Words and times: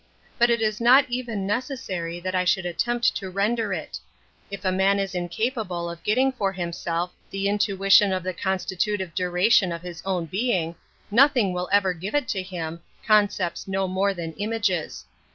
But 0.39 0.49
it 0.49 0.63
is 0.63 0.81
not 0.81 1.05
even 1.09 1.45
necessary 1.45 2.19
that 2.21 2.33
I 2.33 2.43
should 2.43 2.65
attempt 2.65 3.15
to 3.17 3.29
render 3.29 3.71
it. 3.71 3.99
If 4.49 4.65
a 4.65 4.71
man 4.71 4.97
is 4.97 5.13
incapable 5.13 5.91
of 5.91 6.01
getting 6.01 6.31
for 6.31 6.51
himself 6.51 7.11
the 7.29 7.47
intuition 7.47 8.11
of 8.11 8.23
the 8.23 8.29
An 8.29 8.33
Introduction 8.33 8.41
to 8.41 8.49
constitutive 8.65 9.13
duration 9.13 9.71
of 9.71 9.83
his 9.83 10.01
own 10.03 10.25
being, 10.25 10.73
nothing 11.11 11.53
will 11.53 11.69
ever 11.71 11.93
give 11.93 12.15
it 12.15 12.27
to 12.29 12.41
him, 12.41 12.81
concepts 13.05 13.65
po 13.65 13.87
more 13.87 14.15
than 14.15 14.33
images. 14.37 15.05